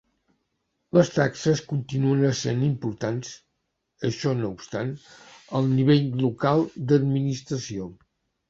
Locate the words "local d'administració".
6.27-7.91